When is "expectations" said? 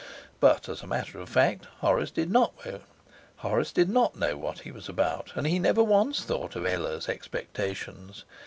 7.07-8.23